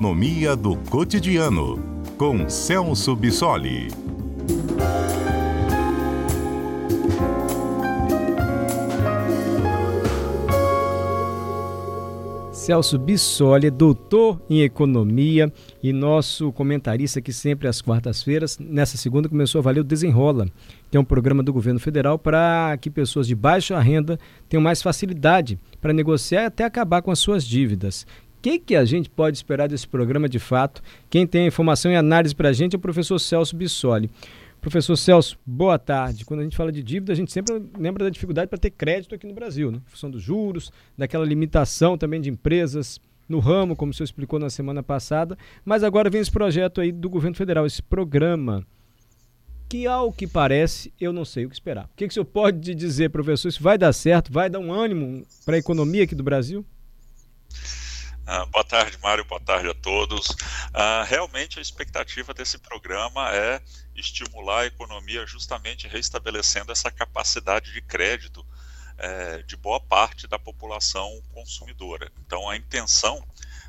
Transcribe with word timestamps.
Economia 0.00 0.56
do 0.56 0.76
Cotidiano, 0.88 1.78
com 2.16 2.48
Celso 2.48 3.14
Bissoli. 3.14 3.88
Celso 12.50 12.98
Bissoli, 12.98 13.70
doutor 13.70 14.40
em 14.48 14.62
economia 14.62 15.52
e 15.82 15.92
nosso 15.92 16.50
comentarista 16.50 17.20
que 17.20 17.30
sempre 17.30 17.68
às 17.68 17.82
quartas-feiras. 17.82 18.58
Nessa 18.58 18.96
segunda 18.96 19.28
começou 19.28 19.58
a 19.58 19.62
valer 19.62 19.80
o 19.80 19.84
Desenrola, 19.84 20.48
que 20.90 20.96
é 20.96 21.00
um 21.00 21.04
programa 21.04 21.42
do 21.42 21.52
governo 21.52 21.78
federal 21.78 22.18
para 22.18 22.74
que 22.80 22.88
pessoas 22.88 23.26
de 23.26 23.34
baixa 23.34 23.78
renda 23.78 24.18
tenham 24.48 24.62
mais 24.62 24.80
facilidade 24.80 25.58
para 25.78 25.92
negociar 25.92 26.44
e 26.44 26.46
até 26.46 26.64
acabar 26.64 27.02
com 27.02 27.10
as 27.10 27.18
suas 27.18 27.44
dívidas. 27.44 28.06
Que, 28.42 28.58
que 28.58 28.74
a 28.74 28.86
gente 28.86 29.10
pode 29.10 29.36
esperar 29.36 29.68
desse 29.68 29.86
programa 29.86 30.26
de 30.26 30.38
fato? 30.38 30.82
Quem 31.10 31.26
tem 31.26 31.46
informação 31.46 31.92
e 31.92 31.96
análise 31.96 32.34
para 32.34 32.48
a 32.48 32.52
gente 32.52 32.74
é 32.74 32.78
o 32.78 32.80
professor 32.80 33.18
Celso 33.18 33.54
Bissoli. 33.54 34.10
Professor 34.62 34.96
Celso, 34.96 35.38
boa 35.44 35.78
tarde. 35.78 36.24
Quando 36.24 36.40
a 36.40 36.42
gente 36.42 36.56
fala 36.56 36.72
de 36.72 36.82
dívida, 36.82 37.12
a 37.12 37.16
gente 37.16 37.30
sempre 37.30 37.62
lembra 37.78 38.04
da 38.04 38.10
dificuldade 38.10 38.48
para 38.48 38.58
ter 38.58 38.70
crédito 38.70 39.14
aqui 39.14 39.26
no 39.26 39.34
Brasil, 39.34 39.70
né? 39.70 39.78
em 39.86 39.90
função 39.90 40.10
dos 40.10 40.22
juros, 40.22 40.72
daquela 40.96 41.24
limitação 41.24 41.98
também 41.98 42.18
de 42.18 42.30
empresas 42.30 42.98
no 43.28 43.40
ramo, 43.40 43.76
como 43.76 43.92
o 43.92 43.94
senhor 43.94 44.06
explicou 44.06 44.38
na 44.38 44.48
semana 44.48 44.82
passada. 44.82 45.36
Mas 45.62 45.84
agora 45.84 46.08
vem 46.08 46.22
esse 46.22 46.30
projeto 46.30 46.80
aí 46.80 46.90
do 46.92 47.10
governo 47.10 47.36
federal, 47.36 47.66
esse 47.66 47.82
programa, 47.82 48.66
que 49.68 49.86
ao 49.86 50.10
que 50.10 50.26
parece, 50.26 50.90
eu 50.98 51.12
não 51.12 51.26
sei 51.26 51.44
o 51.44 51.50
que 51.50 51.54
esperar. 51.54 51.84
O 51.84 51.96
que, 51.96 52.06
que 52.06 52.10
o 52.10 52.14
senhor 52.14 52.24
pode 52.24 52.74
dizer, 52.74 53.10
professor? 53.10 53.48
Isso 53.48 53.62
vai 53.62 53.76
dar 53.76 53.92
certo? 53.92 54.32
Vai 54.32 54.48
dar 54.48 54.60
um 54.60 54.72
ânimo 54.72 55.26
para 55.44 55.56
a 55.56 55.58
economia 55.58 56.04
aqui 56.04 56.14
do 56.14 56.22
Brasil? 56.22 56.64
Uh, 58.30 58.46
boa 58.46 58.62
tarde, 58.62 58.96
Mário. 59.02 59.24
Boa 59.24 59.40
tarde 59.40 59.68
a 59.68 59.74
todos. 59.74 60.28
Uh, 60.28 61.02
realmente, 61.04 61.58
a 61.58 61.62
expectativa 61.62 62.32
desse 62.32 62.58
programa 62.58 63.28
é 63.34 63.60
estimular 63.96 64.60
a 64.60 64.66
economia, 64.66 65.26
justamente 65.26 65.88
restabelecendo 65.88 66.70
essa 66.70 66.92
capacidade 66.92 67.72
de 67.72 67.82
crédito 67.82 68.46
é, 68.96 69.42
de 69.42 69.56
boa 69.56 69.80
parte 69.80 70.28
da 70.28 70.38
população 70.38 71.20
consumidora. 71.32 72.12
Então, 72.24 72.48
a 72.48 72.56
intenção 72.56 73.20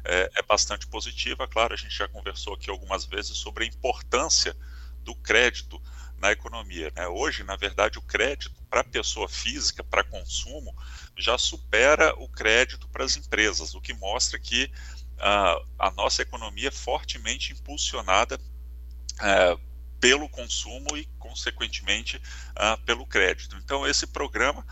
é, 0.04 0.30
é 0.36 0.44
bastante 0.44 0.86
positiva. 0.86 1.48
Claro, 1.48 1.74
a 1.74 1.78
gente 1.78 1.98
já 1.98 2.08
conversou 2.08 2.54
aqui 2.54 2.70
algumas 2.70 3.04
vezes 3.04 3.36
sobre 3.38 3.64
a 3.64 3.68
importância 3.68 4.56
do 5.00 5.16
crédito 5.16 5.82
na 6.22 6.32
economia. 6.32 6.92
Né? 6.96 7.08
Hoje, 7.08 7.44
na 7.44 7.56
verdade, 7.56 7.98
o 7.98 8.02
crédito 8.02 8.62
para 8.70 8.84
pessoa 8.84 9.28
física, 9.28 9.84
para 9.84 10.04
consumo, 10.04 10.74
já 11.18 11.38
supera 11.38 12.14
o 12.18 12.30
crédito 12.30 12.88
para 12.88 13.04
as 13.04 13.18
empresas, 13.18 13.74
o 13.74 13.82
que 13.82 13.94
mostra 13.94 14.40
que 14.40 14.72
uh, 15.18 15.68
a 15.78 15.92
nossa 15.92 16.22
economia 16.22 16.70
é 16.70 16.72
fortemente 16.72 17.52
impulsionada 17.52 18.38
uh, 18.38 19.60
pelo 20.00 20.30
consumo 20.30 20.96
e, 20.96 21.06
consequentemente, 21.20 22.18
uh, 22.18 22.82
pelo 22.86 23.06
crédito. 23.06 23.58
Então, 23.58 23.86
esse 23.86 24.08
programa 24.08 24.66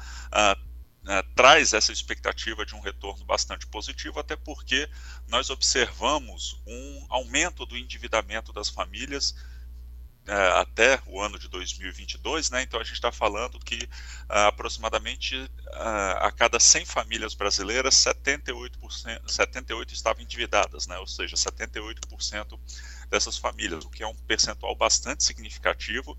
traz 1.33 1.73
essa 1.73 1.91
expectativa 1.91 2.63
de 2.63 2.75
um 2.75 2.81
retorno 2.81 3.25
bastante 3.25 3.65
positivo, 3.65 4.19
até 4.19 4.35
porque 4.35 4.87
nós 5.27 5.49
observamos 5.49 6.61
um 6.67 7.05
aumento 7.09 7.65
do 7.65 7.75
endividamento 7.75 8.53
das 8.53 8.69
famílias 8.69 9.33
até 10.27 11.01
o 11.07 11.19
ano 11.19 11.39
de 11.39 11.47
2022, 11.47 12.51
né? 12.51 12.61
Então 12.61 12.79
a 12.79 12.83
gente 12.83 12.93
está 12.93 13.11
falando 13.11 13.59
que 13.59 13.89
ah, 14.27 14.47
aproximadamente 14.47 15.49
ah, 15.73 16.27
a 16.27 16.31
cada 16.31 16.59
100 16.59 16.85
famílias 16.85 17.33
brasileiras, 17.33 17.95
78%, 17.95 19.27
78 19.27 19.93
estavam 19.93 20.21
endividadas, 20.21 20.85
né? 20.87 20.97
Ou 20.99 21.07
seja, 21.07 21.35
78% 21.35 22.59
dessas 23.09 23.37
famílias, 23.37 23.83
o 23.85 23.89
que 23.89 24.03
é 24.03 24.07
um 24.07 24.15
percentual 24.15 24.75
bastante 24.75 25.23
significativo 25.23 26.17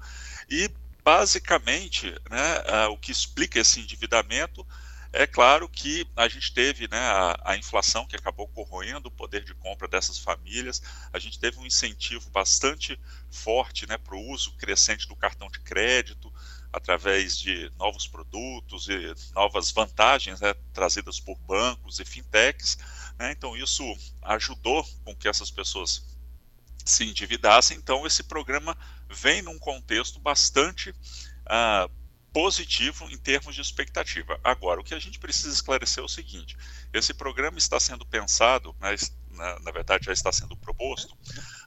e 0.49 0.69
basicamente, 1.05 2.10
né, 2.28 2.62
ah, 2.66 2.89
o 2.89 2.99
que 2.99 3.12
explica 3.12 3.60
esse 3.60 3.81
endividamento 3.81 4.66
é 5.12 5.26
claro 5.26 5.69
que 5.69 6.06
a 6.15 6.28
gente 6.28 6.53
teve 6.53 6.87
né, 6.88 6.98
a, 6.98 7.41
a, 7.44 7.56
inflação 7.56 8.06
que 8.06 8.15
acabou 8.15 8.47
corroendo 8.48 9.09
o 9.09 9.12
poder 9.12 9.44
de 9.44 9.54
compra 9.54 9.88
dessas 9.88 10.19
famílias, 10.19 10.81
a 11.12 11.19
gente 11.19 11.38
teve 11.38 11.59
um 11.59 11.66
incentivo 11.66 12.31
bastante 12.31 12.98
forte 13.31 13.88
né, 13.88 13.98
para 13.98 14.15
o 14.15 14.31
uso 14.31 14.53
crescente 14.53 15.09
do 15.09 15.16
cartão 15.16 15.50
de 15.50 15.59
crédito, 15.60 16.32
através 16.72 17.37
de 17.37 17.72
novos 17.76 18.06
produtos 18.06 18.88
e 18.88 19.15
novas 19.34 19.72
vantagens 19.72 20.41
né, 20.41 20.54
trazidas 20.72 21.19
por 21.19 21.37
bancos 21.38 21.98
e 21.98 22.04
fintechs. 22.04 22.78
Né, 23.19 23.32
então, 23.32 23.56
isso 23.56 23.82
ajudou 24.22 24.87
com 25.04 25.15
que 25.16 25.28
essas 25.28 25.50
pessoas 25.50 26.16
se 26.84 27.04
endividassem. 27.04 27.77
Então, 27.77 28.06
esse 28.06 28.22
programa 28.22 28.77
vem 29.09 29.42
num 29.42 29.59
contexto 29.59 30.21
bastante. 30.21 30.91
Uh, 30.91 32.00
positivo 32.33 33.09
em 33.11 33.19
termos 33.19 33.55
de 33.55 33.61
expectativa. 33.61 34.39
Agora, 34.43 34.81
o 34.81 34.85
que 34.85 34.95
a 34.95 34.99
gente 34.99 35.19
precisa 35.19 35.53
esclarecer 35.53 36.03
é 36.03 36.05
o 36.05 36.09
seguinte: 36.09 36.57
esse 36.93 37.13
programa 37.13 37.59
está 37.59 37.79
sendo 37.79 38.07
pensado, 38.07 38.75
né, 38.81 38.95
na, 39.31 39.61
na, 39.61 39.71
verdade 39.71 40.07
já 40.07 40.13
está 40.13 40.33
sendo 40.33 40.57
proposto, 40.57 41.17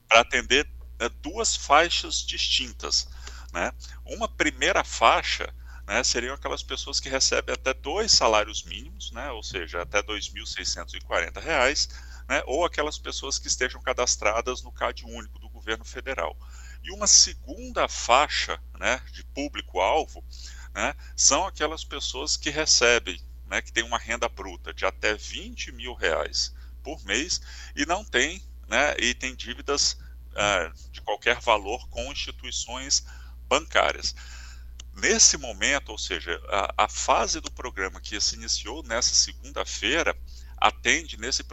para 0.07 0.21
atender 0.21 0.67
né, 0.99 1.09
duas 1.21 1.55
faixas 1.55 2.17
distintas. 2.17 3.07
Né? 3.51 3.71
Uma 4.05 4.27
primeira 4.27 4.83
faixa 4.83 5.53
né, 5.85 6.03
seriam 6.03 6.33
aquelas 6.33 6.63
pessoas 6.63 6.99
que 6.99 7.09
recebem 7.09 7.53
até 7.53 7.73
dois 7.73 8.11
salários 8.11 8.63
mínimos, 8.63 9.11
né, 9.11 9.29
ou 9.31 9.43
seja, 9.43 9.81
até 9.81 9.99
R$ 9.99 10.07
2.640, 10.07 11.89
né, 12.27 12.41
ou 12.45 12.65
aquelas 12.65 12.97
pessoas 12.97 13.37
que 13.37 13.47
estejam 13.47 13.81
cadastradas 13.81 14.63
no 14.63 14.71
CAD 14.71 15.05
único 15.05 15.39
do 15.39 15.49
governo 15.49 15.83
federal. 15.83 16.37
E 16.83 16.91
uma 16.91 17.07
segunda 17.07 17.87
faixa 17.87 18.59
né, 18.77 19.01
de 19.11 19.23
público-alvo 19.25 20.23
né, 20.73 20.93
são 21.15 21.45
aquelas 21.45 21.83
pessoas 21.83 22.35
que 22.35 22.49
recebem, 22.49 23.21
né, 23.47 23.61
que 23.61 23.71
têm 23.71 23.83
uma 23.83 23.97
renda 23.97 24.27
bruta 24.27 24.73
de 24.73 24.85
até 24.85 25.13
20 25.13 25.71
mil 25.71 25.93
reais 25.93 26.53
por 26.83 27.01
mês 27.05 27.41
e 27.75 27.85
não 27.85 28.03
tem, 28.03 28.43
né, 28.67 28.95
e 28.99 29.13
tem 29.13 29.33
dívidas 29.33 29.93
uh, 30.31 30.91
de 30.91 31.01
qualquer 31.01 31.39
valor 31.39 31.87
com 31.89 32.11
instituições 32.11 33.05
bancárias. 33.47 34.13
Nesse 34.95 35.37
momento, 35.37 35.89
ou 35.89 35.97
seja, 35.97 36.39
a, 36.49 36.83
a 36.85 36.89
fase 36.89 37.39
do 37.39 37.51
programa 37.51 38.01
que 38.01 38.19
se 38.19 38.35
iniciou 38.35 38.83
nessa 38.83 39.13
segunda-feira, 39.15 40.15
atende 40.57 41.17
nesse, 41.17 41.43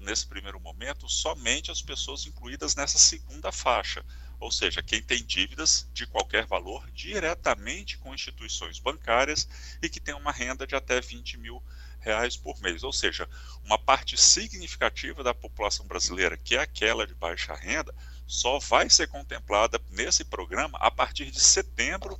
nesse 0.00 0.26
primeiro 0.26 0.58
momento 0.58 1.08
somente 1.08 1.70
as 1.70 1.82
pessoas 1.82 2.26
incluídas 2.26 2.74
nessa 2.74 2.98
segunda 2.98 3.52
faixa, 3.52 4.04
ou 4.38 4.50
seja, 4.50 4.82
quem 4.82 5.02
tem 5.02 5.24
dívidas 5.24 5.86
de 5.92 6.06
qualquer 6.06 6.46
valor 6.46 6.90
diretamente 6.92 7.98
com 7.98 8.14
instituições 8.14 8.78
bancárias 8.78 9.46
e 9.82 9.88
que 9.88 10.00
tem 10.00 10.14
uma 10.14 10.32
renda 10.32 10.66
de 10.66 10.74
até 10.74 11.00
20 11.00 11.36
mil 11.36 11.62
reais 12.00 12.36
por 12.36 12.58
mês. 12.60 12.82
Ou 12.82 12.92
seja, 12.92 13.28
uma 13.62 13.78
parte 13.78 14.16
significativa 14.16 15.22
da 15.22 15.34
população 15.34 15.86
brasileira, 15.86 16.38
que 16.38 16.56
é 16.56 16.60
aquela 16.60 17.06
de 17.06 17.14
baixa 17.14 17.54
renda, 17.54 17.94
só 18.26 18.58
vai 18.58 18.88
ser 18.88 19.08
contemplada 19.08 19.78
nesse 19.90 20.24
programa 20.24 20.78
a 20.78 20.90
partir 20.90 21.30
de 21.30 21.40
setembro 21.40 22.18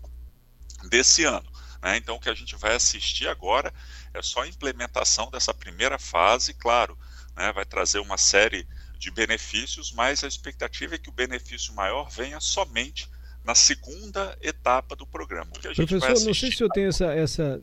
desse 0.88 1.24
ano. 1.24 1.50
Né? 1.82 1.96
Então, 1.96 2.16
o 2.16 2.20
que 2.20 2.28
a 2.28 2.34
gente 2.34 2.56
vai 2.56 2.74
assistir 2.74 3.28
agora 3.28 3.72
é 4.12 4.20
só 4.20 4.42
a 4.42 4.48
implementação 4.48 5.30
dessa 5.30 5.54
primeira 5.54 5.98
fase, 5.98 6.52
claro, 6.52 6.98
né? 7.40 7.52
vai 7.52 7.64
trazer 7.64 7.98
uma 7.98 8.18
série 8.18 8.66
de 8.98 9.10
benefícios, 9.10 9.92
mas 9.92 10.22
a 10.22 10.28
expectativa 10.28 10.94
é 10.94 10.98
que 10.98 11.08
o 11.08 11.12
benefício 11.12 11.74
maior 11.74 12.10
venha 12.10 12.38
somente 12.38 13.08
na 13.44 13.54
segunda 13.54 14.36
etapa 14.42 14.94
do 14.94 15.06
programa. 15.06 15.50
Professor, 15.50 16.24
não 16.24 16.34
sei 16.34 16.52
se 16.52 16.62
eu 16.62 16.68
tenho 16.68 16.88
essa, 16.88 17.06
essa, 17.06 17.60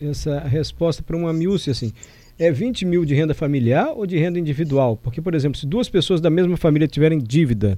essa 0.00 0.38
resposta 0.40 1.02
para 1.02 1.16
uma 1.16 1.32
miúcia 1.32 1.72
assim. 1.72 1.92
É 2.38 2.52
20 2.52 2.84
mil 2.84 3.04
de 3.04 3.16
renda 3.16 3.34
familiar 3.34 3.88
ou 3.88 4.06
de 4.06 4.16
renda 4.16 4.38
individual? 4.38 4.96
Porque, 4.96 5.20
por 5.20 5.34
exemplo, 5.34 5.58
se 5.58 5.66
duas 5.66 5.88
pessoas 5.88 6.20
da 6.20 6.30
mesma 6.30 6.56
família 6.56 6.86
tiverem 6.86 7.18
dívida, 7.18 7.76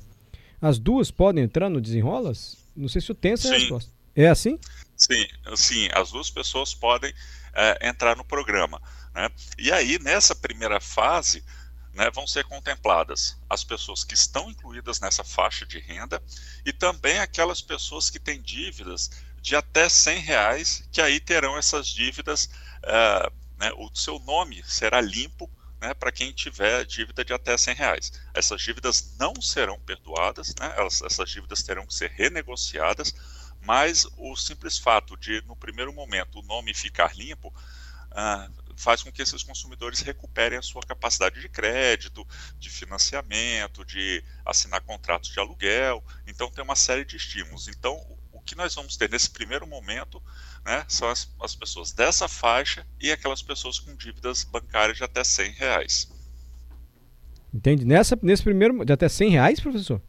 as 0.61 0.79
duas 0.79 1.11
podem 1.11 1.45
entrar 1.45 1.71
no 1.71 1.81
desenrolas? 1.81 2.59
Não 2.77 2.87
sei 2.87 3.01
se 3.01 3.11
eu 3.11 3.15
tenho 3.15 3.35
essa 3.35 3.49
Sim. 3.49 3.55
resposta. 3.55 3.91
É 4.15 4.29
assim? 4.29 4.59
Sim, 4.95 5.27
sim, 5.57 5.89
as 5.95 6.11
duas 6.11 6.29
pessoas 6.29 6.75
podem 6.75 7.11
é, 7.55 7.89
entrar 7.89 8.15
no 8.17 8.25
programa. 8.25 8.81
Né? 9.15 9.29
E 9.59 9.73
aí, 9.73 9.99
nessa 9.99 10.35
primeira 10.35 10.81
fase, 10.81 11.45
né, 11.93 12.11
vão 12.11 12.27
ser 12.27 12.45
contempladas 12.45 13.37
as 13.49 13.65
pessoas 13.65 14.05
que 14.05 14.15
estão 14.15 14.51
incluídas 14.51 15.01
nessa 15.01 15.25
faixa 15.25 15.67
de 15.67 15.79
renda 15.79 16.23
e 16.65 16.73
também 16.73 17.19
aquelas 17.19 17.61
pessoas 17.61 18.09
que 18.09 18.21
têm 18.21 18.41
dívidas 18.41 19.11
de 19.43 19.57
até 19.57 19.89
100 19.89 20.19
reais, 20.19 20.89
que 20.93 21.01
aí 21.01 21.19
terão 21.19 21.57
essas 21.57 21.89
dívidas, 21.89 22.49
uh, 22.85 23.33
né, 23.59 23.73
o 23.77 23.91
seu 23.95 24.19
nome 24.21 24.63
será 24.65 25.01
limpo 25.01 25.51
né, 25.81 25.95
para 25.95 26.13
quem 26.13 26.33
tiver 26.33 26.85
dívida 26.85 27.25
de 27.25 27.33
até 27.33 27.57
100 27.57 27.75
reais. 27.75 28.13
Essas 28.35 28.61
dívidas 28.61 29.17
não 29.19 29.35
serão 29.41 29.81
perdoadas, 29.81 30.55
né, 30.61 30.73
elas, 30.77 31.01
essas 31.03 31.31
dívidas 31.31 31.63
terão 31.63 31.87
que 31.87 31.95
ser 31.95 32.11
renegociadas, 32.11 33.15
mas 33.63 34.07
o 34.17 34.37
simples 34.37 34.79
fato 34.79 35.17
de, 35.17 35.43
no 35.43 35.57
primeiro 35.57 35.93
momento, 35.93 36.39
o 36.39 36.43
nome 36.43 36.75
ficar 36.75 37.17
limpo, 37.17 37.53
ah, 38.11 38.49
faz 38.81 39.03
com 39.03 39.13
que 39.13 39.21
esses 39.21 39.43
consumidores 39.43 40.01
recuperem 40.01 40.59
a 40.59 40.63
sua 40.63 40.83
capacidade 40.83 41.41
de 41.41 41.49
crédito, 41.49 42.27
de 42.59 42.71
financiamento, 42.71 43.85
de 43.85 44.25
assinar 44.45 44.81
contratos 44.81 45.31
de 45.31 45.39
aluguel. 45.39 46.03
Então, 46.27 46.51
tem 46.51 46.65
uma 46.65 46.77
série 46.77 47.05
de 47.05 47.17
estímulos. 47.17 47.69
Então, 47.69 47.95
o 48.33 48.41
que 48.41 48.57
nós 48.57 48.75
vamos 48.75 48.97
ter 48.97 49.11
nesse 49.11 49.31
primeiro 49.31 49.67
momento 49.67 50.23
né, 50.65 50.85
são 50.89 51.09
as, 51.09 51.31
as 51.41 51.55
pessoas 51.55 51.93
dessa 51.93 52.27
faixa 52.27 52.87
e 52.99 53.13
aquelas 53.13 53.43
pessoas 53.43 53.79
com 53.79 53.95
dívidas 53.95 54.45
bancárias 54.45 54.97
de 54.97 55.05
até 55.05 55.23
100 55.23 55.53
reais. 55.53 56.11
Entende? 57.53 57.85
Nessa, 57.85 58.19
nesse 58.23 58.43
primeiro, 58.43 58.85
de 58.85 58.93
até 58.93 59.09
100 59.09 59.31
reais, 59.31 59.61
professor? 59.61 60.01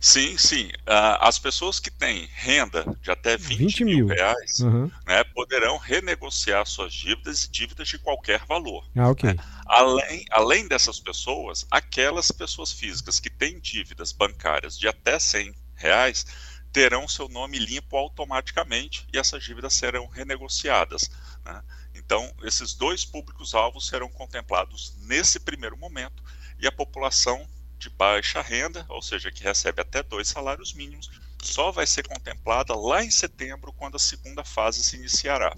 Sim, 0.00 0.36
sim. 0.36 0.66
Uh, 0.86 1.16
as 1.20 1.38
pessoas 1.38 1.80
que 1.80 1.90
têm 1.90 2.28
renda 2.34 2.84
de 3.00 3.10
até 3.10 3.36
20, 3.36 3.58
20 3.58 3.84
mil, 3.84 4.06
reais 4.06 4.60
uhum. 4.60 4.90
né, 5.06 5.24
poderão 5.24 5.78
renegociar 5.78 6.66
suas 6.66 6.92
dívidas 6.92 7.44
e 7.44 7.50
dívidas 7.50 7.88
de 7.88 7.98
qualquer 7.98 8.44
valor. 8.46 8.86
Ah, 8.96 9.08
ok. 9.08 9.32
Né? 9.32 9.42
Além, 9.66 10.24
além 10.30 10.68
dessas 10.68 11.00
pessoas, 11.00 11.66
aquelas 11.70 12.30
pessoas 12.30 12.70
físicas 12.70 13.18
que 13.18 13.30
têm 13.30 13.58
dívidas 13.58 14.12
bancárias 14.12 14.78
de 14.78 14.86
até 14.86 15.18
100 15.18 15.54
reais 15.74 16.26
terão 16.74 17.06
seu 17.06 17.28
nome 17.28 17.56
limpo 17.56 17.96
automaticamente 17.96 19.06
e 19.12 19.18
essas 19.18 19.44
dívidas 19.44 19.74
serão 19.74 20.08
renegociadas. 20.08 21.08
Né? 21.44 21.62
Então, 21.94 22.34
esses 22.42 22.74
dois 22.74 23.04
públicos-alvos 23.04 23.86
serão 23.86 24.10
contemplados 24.10 24.92
nesse 25.02 25.38
primeiro 25.38 25.76
momento 25.78 26.22
e 26.58 26.66
a 26.66 26.72
população 26.72 27.48
de 27.84 27.90
baixa 27.90 28.40
renda, 28.40 28.84
ou 28.88 29.02
seja, 29.02 29.30
que 29.30 29.44
recebe 29.44 29.80
até 29.80 30.02
dois 30.02 30.28
salários 30.28 30.72
mínimos, 30.72 31.10
só 31.42 31.70
vai 31.70 31.86
ser 31.86 32.06
contemplada 32.06 32.74
lá 32.74 33.04
em 33.04 33.10
setembro, 33.10 33.72
quando 33.72 33.96
a 33.96 33.98
segunda 33.98 34.42
fase 34.42 34.82
se 34.82 34.96
iniciará. 34.96 35.54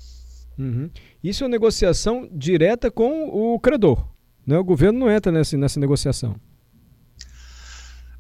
Uhum. 0.58 0.90
Isso 1.22 1.44
é 1.44 1.46
uma 1.46 1.52
negociação 1.52 2.28
direta 2.32 2.90
com 2.90 3.28
o 3.28 3.58
credor. 3.60 4.08
Né? 4.46 4.58
O 4.58 4.64
governo 4.64 4.98
não 4.98 5.10
entra 5.10 5.30
nessa, 5.30 5.56
nessa 5.56 5.78
negociação. 5.78 6.38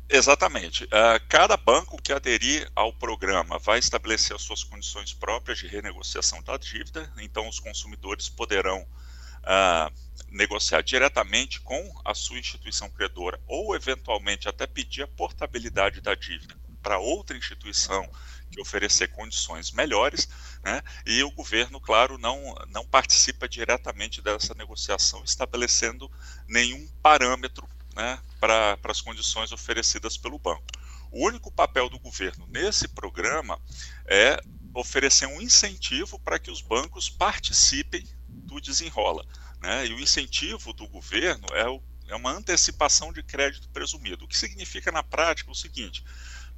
Exatamente. 0.08 0.84
Uh, 0.84 1.18
cada 1.28 1.56
banco 1.56 2.00
que 2.00 2.12
aderir 2.12 2.70
ao 2.76 2.92
programa 2.92 3.58
vai 3.58 3.80
estabelecer 3.80 4.36
as 4.36 4.42
suas 4.42 4.62
condições 4.62 5.12
próprias 5.12 5.58
de 5.58 5.66
renegociação 5.66 6.40
da 6.44 6.56
dívida, 6.56 7.12
então 7.18 7.48
os 7.48 7.58
consumidores 7.58 8.28
poderão 8.28 8.82
uh, 8.82 9.92
negociar 10.30 10.82
diretamente 10.82 11.60
com 11.60 12.00
a 12.04 12.14
sua 12.14 12.38
instituição 12.38 12.90
credora 12.90 13.40
ou, 13.46 13.74
eventualmente, 13.74 14.48
até 14.48 14.66
pedir 14.66 15.02
a 15.02 15.08
portabilidade 15.08 16.00
da 16.00 16.14
dívida 16.14 16.56
para 16.82 16.98
outra 16.98 17.36
instituição 17.36 18.08
que 18.50 18.60
oferecer 18.60 19.08
condições 19.08 19.72
melhores, 19.72 20.28
né? 20.62 20.80
e 21.04 21.20
o 21.24 21.32
governo, 21.32 21.80
claro, 21.80 22.16
não, 22.16 22.54
não 22.68 22.86
participa 22.86 23.48
diretamente 23.48 24.22
dessa 24.22 24.54
negociação, 24.54 25.24
estabelecendo 25.24 26.08
nenhum 26.46 26.88
parâmetro 27.02 27.68
né, 27.96 28.20
para 28.38 28.78
as 28.84 29.00
condições 29.00 29.50
oferecidas 29.50 30.16
pelo 30.16 30.38
banco. 30.38 30.62
O 31.10 31.26
único 31.26 31.50
papel 31.50 31.88
do 31.88 31.98
governo 31.98 32.46
nesse 32.48 32.86
programa 32.86 33.58
é 34.06 34.38
oferecer 34.74 35.26
um 35.26 35.40
incentivo 35.40 36.18
para 36.20 36.38
que 36.38 36.50
os 36.50 36.60
bancos 36.60 37.08
participem 37.08 38.06
do 38.28 38.60
desenrola. 38.60 39.26
Né? 39.60 39.86
E 39.86 39.94
o 39.94 40.00
incentivo 40.00 40.72
do 40.72 40.86
governo 40.88 41.46
é, 41.52 41.68
o, 41.68 41.82
é 42.08 42.14
uma 42.14 42.32
antecipação 42.32 43.12
de 43.12 43.22
crédito 43.22 43.68
presumido, 43.70 44.24
o 44.24 44.28
que 44.28 44.36
significa 44.36 44.92
na 44.92 45.02
prática 45.02 45.50
o 45.50 45.54
seguinte: 45.54 46.04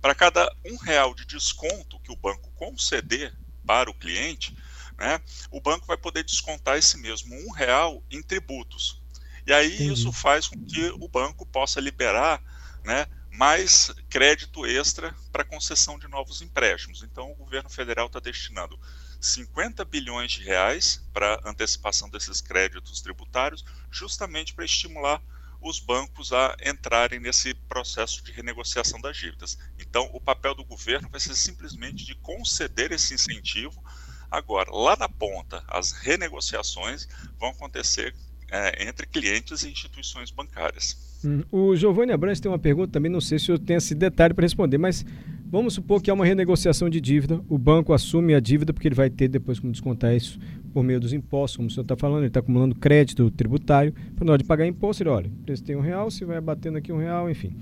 para 0.01 0.15
cada 0.15 0.51
um 0.65 0.77
real 0.77 1.15
de 1.15 1.25
desconto 1.27 2.01
que 2.01 2.13
o 2.13 2.17
banco 2.17 2.51
conceder 2.53 3.35
para 3.67 3.91
o 3.91 3.95
cliente, 3.95 4.57
né, 4.99 5.21
o 5.51 5.61
banco 5.61 5.87
vai 5.87 5.97
poder 5.97 6.25
descontar 6.25 6.79
esse 6.79 6.97
mesmo 6.99 7.35
um 7.35 7.53
real 7.53 8.03
em 8.11 8.23
tributos. 8.23 9.03
E 9.47 9.53
aí 9.53 9.75
Entendi. 9.75 9.93
isso 9.93 10.13
faz 10.13 10.47
com 10.49 10.63
que 10.67 10.91
o 11.01 11.09
banco 11.09 11.47
possa 11.47 11.81
liberar 11.81 12.43
né, 12.85 13.07
mais 13.31 13.93
crédito 14.09 14.67
extra 14.67 15.15
para 15.31 15.45
concessão 15.45 15.99
de 15.99 16.09
novos 16.09 16.43
empréstimos. 16.43 17.03
Então 17.03 17.31
o 17.31 17.37
governo 17.37 17.69
federal 17.69 18.07
está 18.07 18.21
destinando 18.21 18.79
50 19.21 19.85
bilhões 19.85 20.33
de 20.33 20.45
reais 20.45 21.05
para 21.13 21.41
antecipação 21.45 22.09
desses 22.09 22.41
créditos 22.41 23.01
tributários, 23.01 23.65
justamente 23.91 24.55
para 24.55 24.65
estimular 24.65 25.23
os 25.61 25.81
bancos 25.81 26.33
a 26.33 26.57
entrarem 26.65 27.19
nesse 27.19 27.53
processo 27.53 28.23
de 28.23 28.31
renegociação 28.31 29.01
das 29.01 29.17
dívidas. 29.17 29.59
Então, 29.79 30.09
o 30.13 30.21
papel 30.21 30.55
do 30.55 30.65
governo 30.65 31.09
vai 31.11 31.21
ser 31.21 31.35
simplesmente 31.35 32.05
de 32.05 32.15
conceder 32.15 32.93
esse 32.93 33.15
incentivo. 33.15 33.83
Agora, 34.31 34.71
lá 34.71 34.97
na 34.97 35.09
ponta, 35.09 35.65
as 35.67 35.93
renegociações 35.93 37.09
vão 37.39 37.51
acontecer 37.51 38.15
é, 38.51 38.89
entre 38.89 39.07
clientes 39.07 39.63
e 39.63 39.71
instituições 39.71 40.31
bancárias. 40.31 40.97
Hum, 41.25 41.43
o 41.51 41.75
Giovanni 41.75 42.13
Abrantes 42.13 42.41
tem 42.41 42.51
uma 42.51 42.59
pergunta 42.59 42.93
também, 42.93 43.11
não 43.11 43.21
sei 43.21 43.39
se 43.39 43.51
eu 43.51 43.59
tenho 43.59 43.79
esse 43.79 43.95
detalhe 43.95 44.33
para 44.33 44.45
responder, 44.45 44.79
mas 44.79 45.05
vamos 45.51 45.75
supor 45.75 46.03
que 46.03 46.11
há 46.11 46.15
uma 46.15 46.25
renegociação 46.25 46.89
de 46.89 47.01
dívida, 47.01 47.41
o 47.49 47.59
banco 47.59 47.93
assume 47.93 48.35
a 48.35 48.41
dívida 48.41 48.73
porque 48.73 48.89
ele 48.89 48.95
vai 48.95 49.09
ter 49.09 49.29
depois 49.29 49.59
como 49.59 49.73
descontar 49.73 50.15
isso 50.15 50.39
por 50.73 50.83
meio 50.83 51.01
dos 51.01 51.13
impostos, 51.13 51.57
como 51.57 51.69
o 51.69 51.71
senhor 51.71 51.83
está 51.83 51.97
falando, 51.97 52.21
ele 52.21 52.29
está 52.29 52.41
acumulando 52.41 52.75
crédito 52.75 53.31
tributário, 53.31 53.93
para 54.15 54.25
na 54.25 54.33
hora 54.33 54.43
de 54.43 54.49
pagar 54.49 54.67
imposto, 54.67 55.03
ele 55.03 55.11
olha, 55.11 55.31
tem 55.65 55.75
um 55.75 55.81
real, 55.81 56.11
se 56.11 56.25
vai 56.25 56.37
abatendo 56.37 56.79
aqui 56.79 56.93
um 56.93 56.99
real, 56.99 57.31
enfim. 57.31 57.57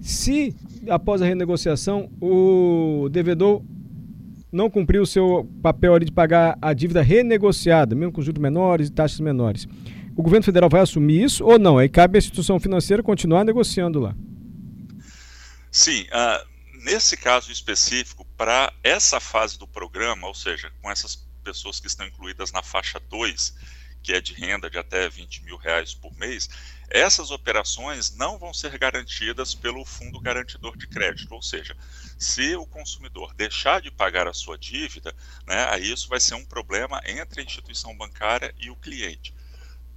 Se 0.00 0.54
após 0.88 1.22
a 1.22 1.26
renegociação 1.26 2.10
o 2.20 3.08
devedor 3.10 3.62
não 4.50 4.70
cumpriu 4.70 5.02
o 5.02 5.06
seu 5.06 5.48
papel 5.62 5.94
ali 5.94 6.06
de 6.06 6.12
pagar 6.12 6.56
a 6.62 6.72
dívida 6.72 7.02
renegociada, 7.02 7.94
mesmo 7.94 8.12
com 8.12 8.22
juros 8.22 8.40
menores 8.40 8.88
e 8.88 8.92
taxas 8.92 9.20
menores, 9.20 9.66
o 10.16 10.22
governo 10.22 10.44
federal 10.44 10.70
vai 10.70 10.80
assumir 10.80 11.22
isso 11.22 11.44
ou 11.44 11.58
não? 11.58 11.76
Aí 11.76 11.88
cabe 11.88 12.16
à 12.16 12.18
instituição 12.18 12.58
financeira 12.58 13.02
continuar 13.02 13.44
negociando 13.44 14.00
lá. 14.00 14.16
Sim, 15.70 16.02
uh, 16.04 16.55
nesse 16.86 17.16
caso 17.16 17.50
específico, 17.50 18.24
para 18.36 18.72
essa 18.80 19.18
fase 19.18 19.58
do 19.58 19.66
programa, 19.66 20.28
ou 20.28 20.34
seja, 20.34 20.72
com 20.80 20.88
essas 20.88 21.16
pessoas 21.42 21.80
que 21.80 21.88
estão 21.88 22.06
incluídas 22.06 22.52
na 22.52 22.62
faixa 22.62 23.00
2, 23.00 23.54
que 24.04 24.12
é 24.12 24.20
de 24.20 24.32
renda 24.34 24.70
de 24.70 24.78
até 24.78 25.08
20 25.08 25.42
mil 25.42 25.56
reais 25.56 25.94
por 25.94 26.16
mês, 26.16 26.48
essas 26.88 27.32
operações 27.32 28.14
não 28.14 28.38
vão 28.38 28.54
ser 28.54 28.78
garantidas 28.78 29.52
pelo 29.52 29.84
Fundo 29.84 30.20
Garantidor 30.20 30.76
de 30.76 30.86
Crédito, 30.86 31.34
ou 31.34 31.42
seja, 31.42 31.76
se 32.16 32.54
o 32.54 32.64
consumidor 32.64 33.34
deixar 33.34 33.82
de 33.82 33.90
pagar 33.90 34.28
a 34.28 34.32
sua 34.32 34.56
dívida, 34.56 35.12
né, 35.44 35.66
aí 35.68 35.90
isso 35.90 36.08
vai 36.08 36.20
ser 36.20 36.36
um 36.36 36.44
problema 36.44 37.02
entre 37.04 37.40
a 37.40 37.44
instituição 37.44 37.96
bancária 37.96 38.54
e 38.60 38.70
o 38.70 38.76
cliente. 38.76 39.34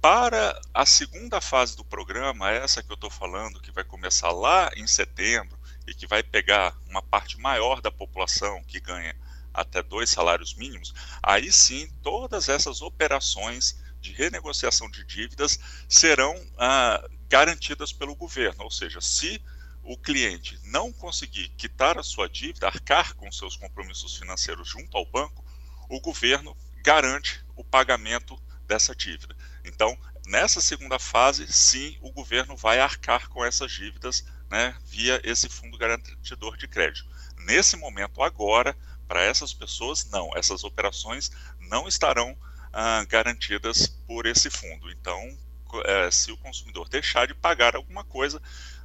Para 0.00 0.60
a 0.74 0.84
segunda 0.84 1.40
fase 1.40 1.76
do 1.76 1.84
programa, 1.84 2.50
essa 2.50 2.82
que 2.82 2.90
eu 2.90 2.94
estou 2.94 3.10
falando, 3.10 3.60
que 3.60 3.70
vai 3.70 3.84
começar 3.84 4.32
lá 4.32 4.72
em 4.74 4.88
setembro 4.88 5.59
e 5.90 5.94
que 5.94 6.06
vai 6.06 6.22
pegar 6.22 6.76
uma 6.88 7.02
parte 7.02 7.38
maior 7.38 7.80
da 7.80 7.90
população 7.90 8.62
que 8.64 8.78
ganha 8.78 9.14
até 9.52 9.82
dois 9.82 10.08
salários 10.08 10.54
mínimos, 10.54 10.94
aí 11.20 11.50
sim 11.50 11.90
todas 12.02 12.48
essas 12.48 12.80
operações 12.80 13.76
de 14.00 14.12
renegociação 14.12 14.88
de 14.88 15.04
dívidas 15.04 15.58
serão 15.88 16.34
ah, 16.56 17.04
garantidas 17.28 17.92
pelo 17.92 18.14
governo. 18.14 18.64
Ou 18.64 18.70
seja, 18.70 19.00
se 19.00 19.42
o 19.82 19.96
cliente 19.96 20.58
não 20.64 20.92
conseguir 20.92 21.48
quitar 21.50 21.98
a 21.98 22.02
sua 22.02 22.28
dívida, 22.28 22.68
arcar 22.68 23.14
com 23.14 23.30
seus 23.32 23.56
compromissos 23.56 24.16
financeiros 24.16 24.68
junto 24.68 24.96
ao 24.96 25.04
banco, 25.04 25.44
o 25.88 26.00
governo 26.00 26.56
garante 26.84 27.44
o 27.56 27.64
pagamento 27.64 28.40
dessa 28.66 28.94
dívida. 28.94 29.36
Então, 29.64 29.98
nessa 30.26 30.60
segunda 30.60 30.98
fase, 30.98 31.52
sim, 31.52 31.98
o 32.00 32.12
governo 32.12 32.56
vai 32.56 32.78
arcar 32.78 33.28
com 33.28 33.44
essas 33.44 33.72
dívidas 33.72 34.24
né, 34.50 34.76
via 34.84 35.20
esse 35.22 35.48
fundo 35.48 35.78
garantidor 35.78 36.56
de 36.56 36.66
crédito. 36.66 37.08
Nesse 37.38 37.76
momento, 37.76 38.22
agora, 38.22 38.76
para 39.06 39.22
essas 39.22 39.54
pessoas, 39.54 40.08
não, 40.10 40.30
essas 40.36 40.64
operações 40.64 41.30
não 41.60 41.86
estarão 41.86 42.36
ah, 42.72 43.04
garantidas 43.08 43.86
por 44.06 44.26
esse 44.26 44.50
fundo. 44.50 44.90
Então, 44.90 45.38
é, 45.84 46.10
se 46.10 46.32
o 46.32 46.36
consumidor 46.36 46.88
deixar 46.88 47.26
de 47.26 47.34
pagar 47.34 47.76
alguma 47.76 48.04
coisa, 48.04 48.42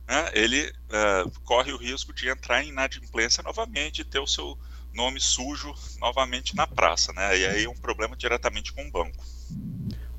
né, 0.08 0.30
ele 0.34 0.72
é, 0.90 1.26
corre 1.44 1.74
o 1.74 1.78
risco 1.78 2.14
de 2.14 2.30
entrar 2.30 2.64
em 2.64 2.70
inadimplência 2.70 3.42
novamente 3.42 4.02
e 4.02 4.06
ter 4.06 4.20
o 4.20 4.28
seu 4.28 4.58
nome 4.94 5.20
sujo 5.20 5.74
novamente 6.00 6.56
na 6.56 6.68
praça. 6.68 7.12
Né, 7.14 7.40
e 7.40 7.46
aí 7.48 7.64
é 7.66 7.70
um 7.70 7.76
problema 7.76 8.16
diretamente 8.16 8.72
com 8.72 8.88
o 8.88 8.92
banco. 8.92 9.24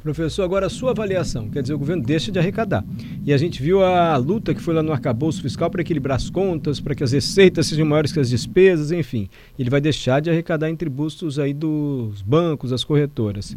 Professor, 0.07 0.45
agora 0.45 0.67
a 0.67 0.71
sua 0.71 0.93
avaliação, 0.93 1.51
quer 1.51 1.63
dizer, 1.63 1.75
o 1.75 1.79
governo 1.81 2.01
deixa 2.01 2.31
de 2.31 2.39
arrecadar. 2.39 2.85
E 3.25 3.33
a 3.33 3.37
gente 3.37 3.61
viu 3.61 3.83
a 3.83 4.17
luta 4.17 4.55
que 4.55 4.63
foi 4.63 4.73
lá 4.73 4.81
no 4.81 4.93
arcabouço 4.93 5.43
fiscal 5.43 5.69
para 5.69 5.83
equilibrar 5.83 6.15
as 6.15 6.31
contas, 6.31 6.79
para 6.79 6.95
que 6.95 7.03
as 7.03 7.11
receitas 7.11 7.67
sejam 7.67 7.85
maiores 7.85 8.13
que 8.13 8.21
as 8.21 8.31
despesas, 8.31 8.93
enfim. 8.93 9.29
Ele 9.59 9.69
vai 9.69 9.81
deixar 9.81 10.21
de 10.21 10.31
arrecadar 10.31 10.71
em 10.71 10.77
tributos 10.77 11.41
aí 11.41 11.53
dos 11.53 12.23
bancos, 12.23 12.71
das 12.71 12.85
corretoras. 12.85 13.57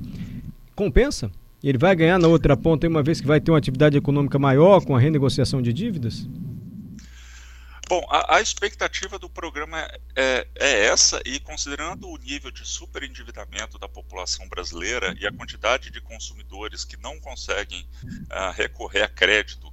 Compensa? 0.75 1.29
Ele 1.63 1.77
vai 1.77 1.95
ganhar 1.95 2.17
na 2.17 2.27
outra 2.27 2.57
ponta, 2.57 2.87
uma 2.87 3.03
vez 3.03 3.21
que 3.21 3.27
vai 3.27 3.39
ter 3.39 3.51
uma 3.51 3.59
atividade 3.59 3.95
econômica 3.95 4.39
maior 4.39 4.83
com 4.83 4.95
a 4.95 4.99
renegociação 4.99 5.61
de 5.61 5.71
dívidas? 5.71 6.27
Bom, 7.87 8.03
a, 8.09 8.37
a, 8.37 8.41
expectativa 8.41 9.17
do 9.17 9.27
programa 9.27 9.79
é, 10.15 10.47
é, 10.55 10.78
essa, 10.89 11.21
e 11.25 11.39
considerando 11.39 12.09
o 12.09 12.17
nível 12.17 12.51
de 12.51 12.65
superendividamento 12.65 13.77
da 13.77 13.87
população 13.87 14.47
brasileira 14.49 15.15
e 15.19 15.27
a 15.27 15.31
quantidade 15.31 15.91
de 15.91 16.01
consumidores 16.01 16.83
que 16.83 16.97
não 16.97 17.19
conseguem 17.19 17.87
uh, 18.03 18.51
recorrer 18.55 19.03
a 19.03 19.09
crédito 19.09 19.71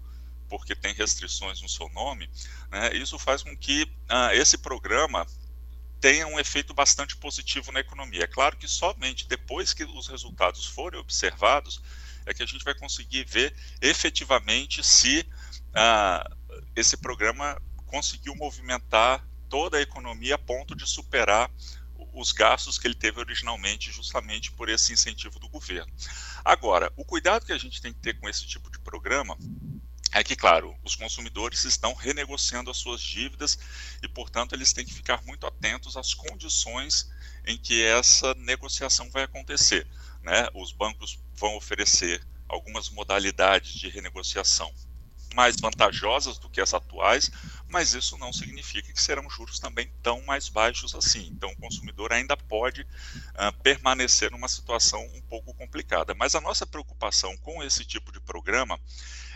porque 0.49 0.76
tem 0.76 0.94
restrições 0.94 1.61
no 1.61 1.68
seu 1.68 1.88
nome, 1.88 2.30
né, 2.70 2.94
isso 2.94 3.18
faz 3.18 3.42
com 3.42 3.56
que 3.56 3.82
uh, 3.82 4.32
esse 4.32 4.58
programa 4.58 5.26
tenha 6.00 6.26
um 6.26 6.38
efeito 6.38 6.73
bastante 6.73 7.16
positivo 7.16 7.73
na 7.73 7.80
economia. 7.80 8.25
É 8.25 8.26
claro 8.28 8.56
que 8.56 8.68
somente 8.68 9.26
depois 9.26 9.73
que 9.73 9.85
os 9.85 10.06
resultados 10.06 10.66
forem 10.66 11.00
observados 11.00 11.82
é 12.26 12.35
que 12.35 12.42
a 12.42 12.46
gente 12.46 12.64
vai 12.64 12.75
conseguir 12.75 13.25
ver 13.25 13.54
efetivamente 13.80 14.85
se 14.85 15.26
uh, 15.70 16.37
esse 16.76 16.96
programa 16.96 17.61
conseguiu 17.87 18.35
movimentar 18.37 19.26
toda 19.48 19.78
a 19.78 19.82
economia 19.82 20.34
a 20.34 20.38
ponto 20.38 20.74
de 20.74 20.86
superar 20.86 21.50
os 22.12 22.32
gastos 22.32 22.78
que 22.78 22.86
ele 22.86 22.94
teve 22.94 23.20
originalmente, 23.20 23.92
justamente 23.92 24.50
por 24.52 24.68
esse 24.68 24.92
incentivo 24.92 25.38
do 25.38 25.48
governo. 25.48 25.92
Agora, 26.44 26.92
o 26.96 27.04
cuidado 27.04 27.44
que 27.44 27.52
a 27.52 27.58
gente 27.58 27.80
tem 27.80 27.92
que 27.92 28.00
ter 28.00 28.14
com 28.18 28.28
esse 28.28 28.46
tipo 28.46 28.70
de 28.70 28.78
programa 28.78 29.36
é 30.12 30.24
que, 30.24 30.34
claro, 30.34 30.74
os 30.82 30.94
consumidores 30.94 31.64
estão 31.64 31.92
renegociando 31.92 32.70
as 32.70 32.78
suas 32.78 33.02
dívidas 33.02 33.58
e, 34.02 34.08
portanto, 34.08 34.54
eles 34.54 34.72
têm 34.72 34.84
que 34.84 34.94
ficar 34.94 35.22
muito 35.24 35.46
atentos 35.46 35.96
às 35.96 36.14
condições 36.14 37.10
em 37.44 37.58
que 37.58 37.82
essa 37.82 38.34
negociação 38.34 39.10
vai 39.10 39.24
acontecer. 39.24 39.86
Né? 40.22 40.48
Os 40.54 40.72
bancos 40.72 41.18
vão 41.34 41.54
oferecer 41.56 42.26
algumas 42.48 42.88
modalidades 42.88 43.74
de 43.74 43.88
renegociação 43.88 44.72
mais 45.34 45.56
vantajosas 45.60 46.38
do 46.38 46.48
que 46.48 46.62
as 46.62 46.72
atuais, 46.72 47.30
mas 47.68 47.94
isso 47.94 48.16
não 48.18 48.32
significa 48.32 48.92
que 48.92 49.00
serão 49.00 49.28
juros 49.28 49.58
também 49.58 49.90
tão 50.02 50.23
mais 50.23 50.49
baixos 50.49 50.94
assim. 50.94 51.28
Então, 51.32 51.50
o 51.50 51.56
consumidor 51.56 52.12
ainda 52.12 52.37
pode 52.37 52.82
uh, 52.82 53.62
permanecer 53.62 54.30
numa 54.30 54.49
situação 54.49 55.04
um 55.14 55.20
pouco 55.23 55.52
complicada. 55.54 56.14
Mas 56.14 56.35
a 56.35 56.40
nossa 56.40 56.66
preocupação 56.66 57.37
com 57.38 57.62
esse 57.62 57.85
tipo 57.85 58.12
de 58.12 58.20
programa 58.20 58.78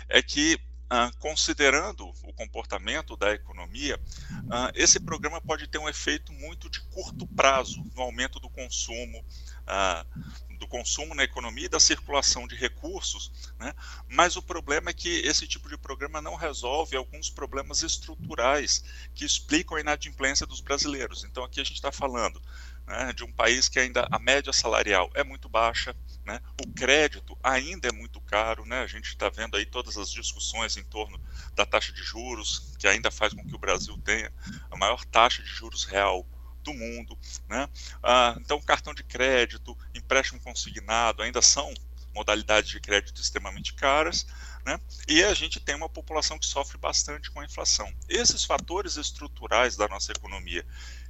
é 0.08 0.22
que 0.22 0.60
Uh, 0.92 1.16
considerando 1.18 2.08
o 2.24 2.32
comportamento 2.32 3.16
da 3.16 3.32
economia, 3.32 3.96
uh, 4.32 4.72
esse 4.74 4.98
programa 4.98 5.40
pode 5.40 5.68
ter 5.68 5.78
um 5.78 5.88
efeito 5.88 6.32
muito 6.32 6.68
de 6.68 6.80
curto 6.80 7.28
prazo 7.28 7.80
no 7.94 8.02
aumento 8.02 8.40
do 8.40 8.50
consumo, 8.50 9.20
uh, 9.20 10.49
do 10.60 10.68
consumo 10.68 11.14
na 11.14 11.24
economia 11.24 11.64
e 11.64 11.68
da 11.68 11.80
circulação 11.80 12.46
de 12.46 12.54
recursos, 12.54 13.32
né? 13.58 13.74
mas 14.06 14.36
o 14.36 14.42
problema 14.42 14.90
é 14.90 14.92
que 14.92 15.08
esse 15.20 15.48
tipo 15.48 15.68
de 15.70 15.78
programa 15.78 16.20
não 16.20 16.34
resolve 16.36 16.96
alguns 16.96 17.30
problemas 17.30 17.82
estruturais 17.82 18.84
que 19.14 19.24
explicam 19.24 19.78
a 19.78 19.80
inadimplência 19.80 20.46
dos 20.46 20.60
brasileiros. 20.60 21.24
Então, 21.24 21.42
aqui 21.42 21.60
a 21.60 21.64
gente 21.64 21.76
está 21.76 21.90
falando 21.90 22.40
né, 22.86 23.12
de 23.14 23.24
um 23.24 23.32
país 23.32 23.68
que 23.68 23.78
ainda 23.78 24.06
a 24.10 24.18
média 24.18 24.52
salarial 24.52 25.10
é 25.14 25.24
muito 25.24 25.48
baixa, 25.48 25.96
né, 26.26 26.40
o 26.62 26.70
crédito 26.72 27.36
ainda 27.42 27.88
é 27.88 27.92
muito 27.92 28.20
caro, 28.20 28.66
né, 28.66 28.80
a 28.80 28.86
gente 28.86 29.08
está 29.08 29.30
vendo 29.30 29.56
aí 29.56 29.64
todas 29.64 29.96
as 29.96 30.10
discussões 30.10 30.76
em 30.76 30.84
torno 30.84 31.18
da 31.54 31.64
taxa 31.64 31.92
de 31.92 32.02
juros, 32.02 32.74
que 32.78 32.86
ainda 32.86 33.10
faz 33.10 33.32
com 33.32 33.46
que 33.46 33.54
o 33.54 33.58
Brasil 33.58 33.96
tenha 34.04 34.30
a 34.70 34.76
maior 34.76 35.04
taxa 35.06 35.42
de 35.42 35.48
juros 35.48 35.84
real 35.84 36.26
do 36.70 36.74
mundo. 36.74 37.18
Né? 37.48 37.68
Ah, 38.02 38.36
então, 38.40 38.60
cartão 38.60 38.94
de 38.94 39.02
crédito, 39.02 39.76
empréstimo 39.94 40.40
consignado 40.40 41.22
ainda 41.22 41.42
são 41.42 41.72
modalidades 42.14 42.70
de 42.70 42.80
crédito 42.80 43.20
extremamente 43.20 43.72
caras, 43.74 44.26
né? 44.64 44.80
e 45.06 45.22
a 45.22 45.32
gente 45.32 45.60
tem 45.60 45.76
uma 45.76 45.88
população 45.88 46.38
que 46.38 46.46
sofre 46.46 46.76
bastante 46.76 47.30
com 47.30 47.40
a 47.40 47.44
inflação. 47.44 47.92
Esses 48.08 48.44
fatores 48.44 48.96
estruturais 48.96 49.76
da 49.76 49.86
nossa 49.86 50.10
economia 50.10 50.66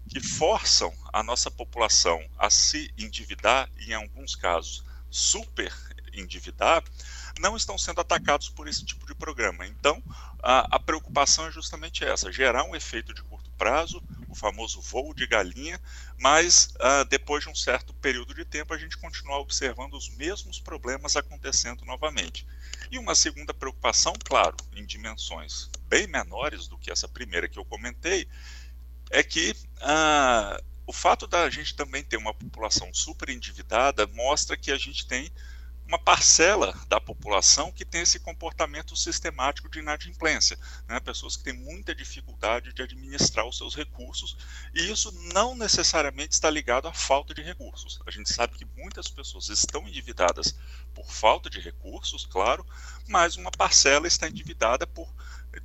que 0.09 0.21
forçam 0.21 0.93
a 1.13 1.23
nossa 1.23 1.51
população 1.51 2.23
a 2.39 2.51
se 2.51 2.93
endividar, 2.99 3.71
e 3.79 3.93
em 3.93 3.95
alguns 3.95 4.37
casos 4.37 4.85
super 5.11 5.73
endividar, 6.13 6.83
não 7.39 7.57
estão 7.57 7.79
sendo 7.79 8.01
atacados 8.01 8.49
por 8.49 8.69
esse 8.69 8.85
tipo 8.85 9.07
de 9.07 9.15
programa. 9.15 9.67
Então, 9.67 10.03
a, 10.43 10.77
a 10.77 10.79
preocupação 10.79 11.47
é 11.47 11.51
justamente 11.51 12.05
essa: 12.05 12.33
gerar 12.33 12.65
um 12.65 12.75
efeito 12.75 13.15
de 13.15 13.23
curto 13.23 13.51
prazo, 13.57 14.03
o 14.31 14.35
famoso 14.35 14.81
voo 14.81 15.13
de 15.13 15.27
galinha, 15.27 15.79
mas 16.17 16.73
uh, 16.77 17.05
depois 17.09 17.43
de 17.43 17.51
um 17.51 17.55
certo 17.55 17.93
período 17.95 18.33
de 18.33 18.45
tempo 18.45 18.73
a 18.73 18.79
gente 18.79 18.97
continuar 18.97 19.41
observando 19.41 19.95
os 19.95 20.09
mesmos 20.11 20.61
problemas 20.61 21.17
acontecendo 21.17 21.85
novamente. 21.85 22.47
E 22.91 22.99
uma 22.99 23.15
segunda 23.15 23.53
preocupação, 23.53 24.13
claro, 24.25 24.57
em 24.75 24.87
dimensões 24.87 25.69
bem 25.89 26.07
menores 26.07 26.69
do 26.69 26.79
que 26.79 26.91
essa 26.91 27.09
primeira 27.09 27.49
que 27.49 27.59
eu 27.59 27.65
comentei, 27.65 28.29
é 29.11 29.23
que 29.23 29.51
uh, 29.51 30.65
o 30.87 30.93
fato 30.93 31.27
da 31.27 31.51
gente 31.51 31.75
também 31.75 32.05
ter 32.05 32.17
uma 32.17 32.33
população 32.33 32.93
super 32.95 33.29
endividada 33.29 34.07
mostra 34.09 34.57
que 34.57 34.71
a 34.71 34.79
gente 34.79 35.07
tem 35.07 35.31
uma 35.91 35.99
parcela 35.99 36.73
da 36.89 37.01
população 37.01 37.73
que 37.73 37.85
tem 37.85 38.03
esse 38.03 38.21
comportamento 38.21 38.95
sistemático 38.95 39.69
de 39.69 39.81
inadimplência, 39.81 40.57
né? 40.87 41.01
pessoas 41.01 41.37
que 41.37 41.43
têm 41.43 41.53
muita 41.53 41.93
dificuldade 41.93 42.73
de 42.73 42.81
administrar 42.81 43.45
os 43.45 43.59
seus 43.59 43.75
recursos, 43.75 44.37
e 44.73 44.89
isso 44.89 45.11
não 45.35 45.53
necessariamente 45.57 46.35
está 46.35 46.49
ligado 46.49 46.87
à 46.87 46.93
falta 46.93 47.35
de 47.35 47.43
recursos. 47.43 47.99
A 48.07 48.11
gente 48.13 48.33
sabe 48.33 48.57
que 48.57 48.65
muitas 48.65 49.09
pessoas 49.09 49.49
estão 49.49 49.89
endividadas 49.89 50.57
por 50.95 51.11
falta 51.11 51.51
de 51.51 51.59
recursos, 51.59 52.25
claro, 52.25 52.65
mas 53.09 53.35
uma 53.35 53.51
parcela 53.51 54.07
está 54.07 54.29
endividada 54.29 54.87
por 54.87 55.13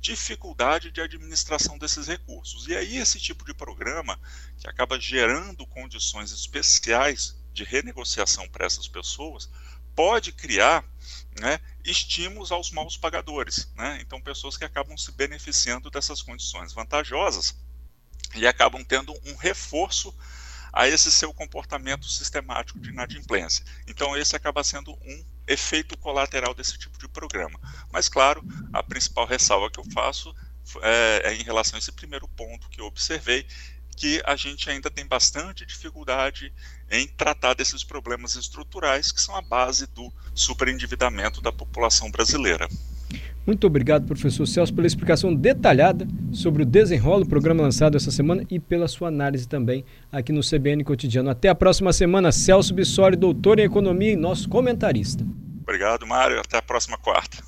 dificuldade 0.00 0.90
de 0.90 1.00
administração 1.00 1.78
desses 1.78 2.08
recursos. 2.08 2.66
E 2.66 2.74
aí 2.74 2.96
esse 2.96 3.20
tipo 3.20 3.44
de 3.44 3.54
programa 3.54 4.18
que 4.58 4.68
acaba 4.68 4.98
gerando 4.98 5.64
condições 5.68 6.32
especiais 6.32 7.36
de 7.52 7.62
renegociação 7.62 8.48
para 8.48 8.66
essas 8.66 8.88
pessoas 8.88 9.48
pode 9.96 10.30
criar 10.30 10.84
né, 11.40 11.58
estímulos 11.84 12.52
aos 12.52 12.70
maus 12.70 12.96
pagadores. 12.96 13.68
Né? 13.74 13.98
Então, 14.02 14.20
pessoas 14.20 14.56
que 14.56 14.64
acabam 14.64 14.96
se 14.96 15.10
beneficiando 15.12 15.90
dessas 15.90 16.22
condições 16.22 16.72
vantajosas 16.72 17.56
e 18.34 18.46
acabam 18.46 18.84
tendo 18.84 19.12
um 19.24 19.34
reforço 19.36 20.14
a 20.72 20.86
esse 20.86 21.10
seu 21.10 21.32
comportamento 21.32 22.06
sistemático 22.06 22.78
de 22.78 22.90
inadimplência. 22.90 23.64
Então, 23.86 24.14
esse 24.14 24.36
acaba 24.36 24.62
sendo 24.62 24.92
um 24.92 25.24
efeito 25.46 25.96
colateral 25.96 26.52
desse 26.52 26.76
tipo 26.76 26.98
de 26.98 27.08
programa. 27.08 27.58
Mas, 27.90 28.08
claro, 28.08 28.44
a 28.72 28.82
principal 28.82 29.26
ressalva 29.26 29.70
que 29.70 29.80
eu 29.80 29.84
faço 29.92 30.34
é, 30.82 31.22
é 31.24 31.34
em 31.34 31.42
relação 31.42 31.76
a 31.76 31.78
esse 31.78 31.92
primeiro 31.92 32.28
ponto 32.28 32.68
que 32.68 32.80
eu 32.80 32.84
observei, 32.84 33.46
que 33.96 34.22
a 34.26 34.36
gente 34.36 34.68
ainda 34.68 34.90
tem 34.90 35.06
bastante 35.06 35.64
dificuldade 35.64 36.52
em 36.90 37.08
tratar 37.08 37.54
desses 37.54 37.82
problemas 37.82 38.36
estruturais 38.36 39.10
que 39.10 39.20
são 39.20 39.34
a 39.34 39.40
base 39.40 39.86
do 39.86 40.12
superendividamento 40.34 41.40
da 41.40 41.50
população 41.50 42.10
brasileira. 42.10 42.68
Muito 43.46 43.64
obrigado, 43.64 44.06
professor 44.06 44.44
Celso, 44.44 44.74
pela 44.74 44.88
explicação 44.88 45.32
detalhada 45.32 46.06
sobre 46.32 46.64
o 46.64 46.66
desenrolo, 46.66 47.22
o 47.22 47.28
programa 47.28 47.62
lançado 47.62 47.96
essa 47.96 48.10
semana 48.10 48.44
e 48.50 48.58
pela 48.58 48.88
sua 48.88 49.06
análise 49.06 49.46
também 49.46 49.84
aqui 50.10 50.32
no 50.32 50.40
CBN 50.40 50.82
Cotidiano. 50.82 51.30
Até 51.30 51.48
a 51.48 51.54
próxima 51.54 51.92
semana, 51.92 52.32
Celso 52.32 52.74
Bissori, 52.74 53.14
doutor 53.16 53.60
em 53.60 53.62
economia 53.62 54.12
e 54.12 54.16
nosso 54.16 54.48
comentarista. 54.48 55.24
Obrigado, 55.62 56.04
Mário. 56.06 56.40
Até 56.40 56.58
a 56.58 56.62
próxima 56.62 56.98
quarta. 56.98 57.44